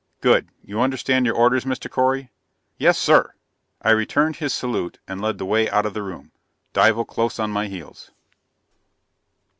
"Good. 0.21 0.49
You 0.63 0.81
understand 0.81 1.27
your 1.27 1.35
orders, 1.35 1.63
Mr. 1.63 1.87
Correy?" 1.87 2.29
"Yes, 2.79 2.97
sir!" 2.97 3.35
I 3.83 3.91
returned 3.91 4.37
his 4.37 4.51
salute, 4.51 4.97
and 5.07 5.21
led 5.21 5.37
the 5.37 5.45
way 5.45 5.69
out 5.69 5.85
of 5.85 5.93
the 5.93 6.01
room, 6.01 6.31
Dival 6.73 7.05
close 7.05 7.37
on 7.37 7.51
my 7.51 7.67
heels. 7.67 8.09